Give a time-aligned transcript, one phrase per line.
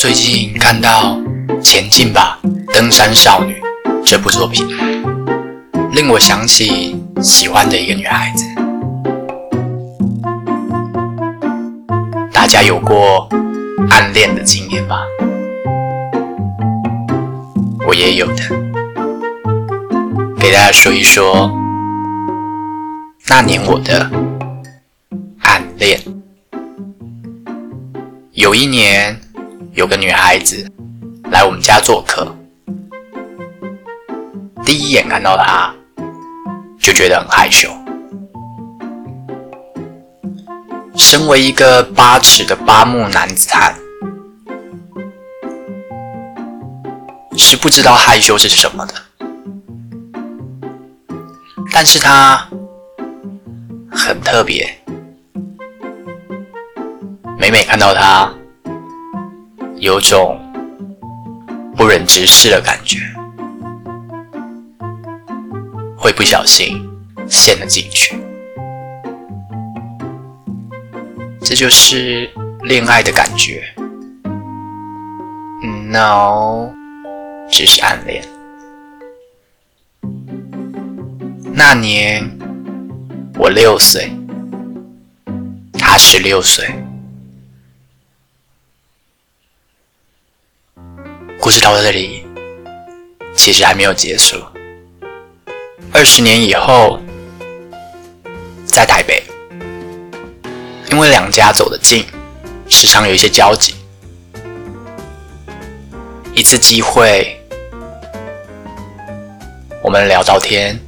[0.00, 1.18] 最近看到
[1.60, 2.38] 《前进吧，
[2.72, 3.52] 登山少女》
[4.02, 4.66] 这部作品，
[5.92, 8.46] 令我想起喜欢的一个女孩子。
[12.32, 13.28] 大家有过
[13.90, 15.00] 暗恋的经验吗？
[17.86, 18.42] 我也有的，
[20.38, 21.52] 给大家说一说
[23.28, 24.10] 那年我的
[25.40, 26.00] 暗恋。
[28.32, 29.19] 有一年，
[29.72, 30.68] 有个女孩子
[31.30, 32.26] 来我们家做客，
[34.64, 35.72] 第一眼看到她
[36.78, 37.68] 就觉得很害羞。
[40.96, 43.74] 身为一个八尺的八木男子汉，
[47.36, 48.94] 是不知道害羞是什么的。
[51.72, 52.46] 但是她
[53.90, 54.68] 很特别，
[57.38, 58.30] 每每看到她。
[59.80, 60.38] 有种
[61.74, 62.98] 不忍直视的感觉，
[65.96, 66.86] 会不小心
[67.26, 68.14] 陷了进去。
[71.40, 72.28] 这就是
[72.62, 73.64] 恋爱的感觉。
[75.88, 76.70] No，
[77.50, 78.22] 只是暗恋。
[81.54, 82.30] 那年
[83.38, 84.12] 我六岁，
[85.78, 86.68] 他十六岁。
[91.42, 92.22] 故事到这里，
[93.34, 94.36] 其实还没有结束。
[95.90, 97.00] 二十年以后，
[98.66, 99.22] 在台北，
[100.90, 102.04] 因为两家走得近，
[102.68, 103.74] 时常有一些交集。
[106.34, 107.40] 一次机会，
[109.82, 110.78] 我们聊到天，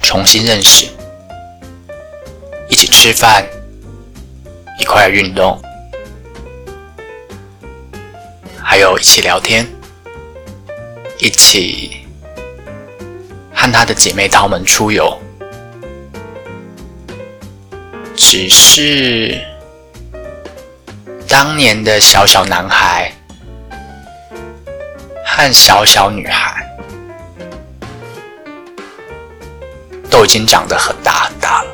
[0.00, 0.86] 重新认识，
[2.70, 3.46] 一起吃饭，
[4.78, 5.60] 一块运动。
[8.70, 9.66] 还有一起聊天，
[11.18, 12.06] 一起
[13.52, 15.20] 和他的姐妹淘们出游。
[18.14, 19.44] 只是
[21.26, 23.12] 当年的小小男孩
[25.26, 26.64] 和小小女孩
[30.08, 31.70] 都已经长得很大很大了，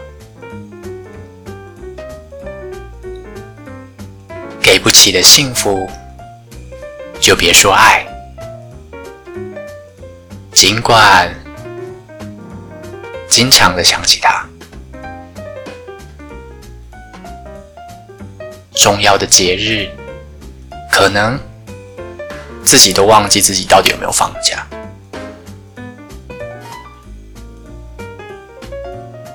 [4.62, 5.86] 给不起的幸福。
[7.26, 8.06] 就别说爱，
[10.52, 11.28] 尽管
[13.28, 14.46] 经常的想起他，
[18.76, 19.90] 重要的节日，
[20.88, 21.36] 可能
[22.62, 24.64] 自己都忘记自己到底有没有放假，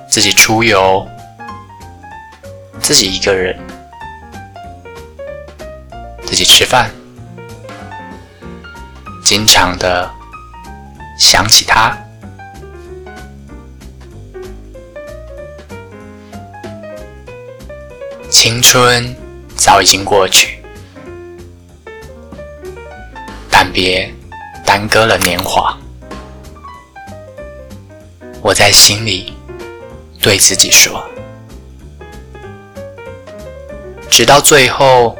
[0.08, 1.06] 自己出游，
[2.80, 3.54] 自己一个人，
[6.24, 6.90] 自己吃饭。
[9.24, 10.10] 经常的
[11.18, 11.96] 想起他，
[18.28, 19.16] 青春
[19.56, 20.58] 早已经过去，
[23.48, 24.12] 但别
[24.66, 25.78] 耽搁了年华。
[28.42, 29.32] 我在心里
[30.20, 31.02] 对自己说，
[34.10, 35.16] 直到最后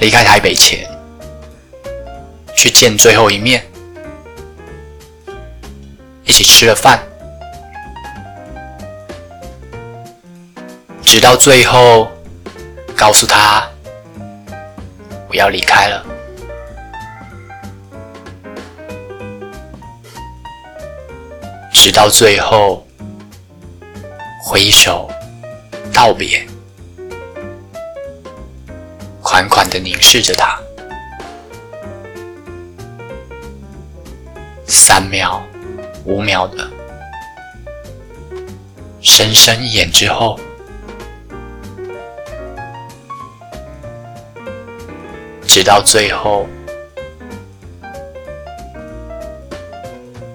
[0.00, 0.95] 离开台北前。
[2.66, 3.64] 去见最后一面，
[6.24, 7.00] 一起吃了饭，
[11.00, 12.08] 直到最后
[12.96, 13.64] 告诉他
[15.28, 16.04] 我要离开了，
[21.72, 22.84] 直到最后
[24.42, 25.08] 挥手
[25.92, 26.44] 道别，
[29.22, 30.60] 款款的凝视着他。
[34.66, 35.42] 三秒、
[36.04, 36.68] 五秒的
[39.00, 40.38] 深深一眼之后，
[45.46, 46.46] 直到最后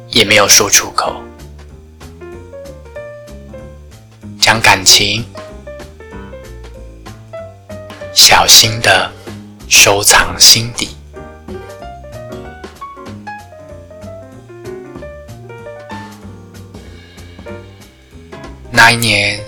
[0.09, 1.21] 也没有说出口，
[4.39, 5.25] 将感情
[8.13, 9.11] 小心的
[9.69, 10.95] 收藏心底。
[18.83, 19.39] 那一年，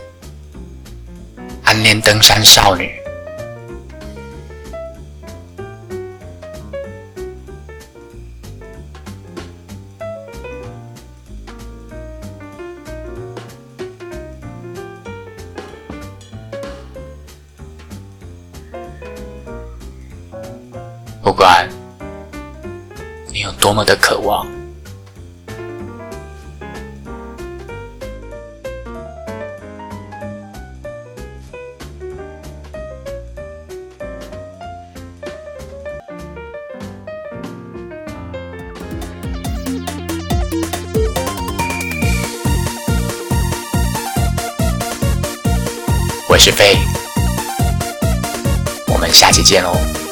[1.64, 2.94] 暗恋登山少女。
[21.24, 21.68] 不管
[23.32, 24.46] 你有多么的渴望。
[46.34, 46.76] 我是飞，
[48.88, 50.03] 我们下期见喽。